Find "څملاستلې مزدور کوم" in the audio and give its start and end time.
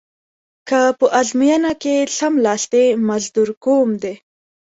2.17-3.89